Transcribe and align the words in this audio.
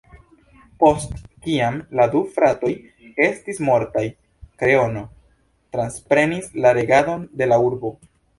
Post 0.83 1.11
kiam 1.47 1.75
la 1.99 2.07
du 2.15 2.21
fratoj 2.37 2.71
estis 3.27 3.61
mortaj, 3.67 4.03
"Kreono" 4.63 5.05
transprenis 5.77 6.51
la 6.65 6.75
regadon 6.81 7.31
de 7.43 7.51
la 7.53 7.63
urbo. 7.69 7.95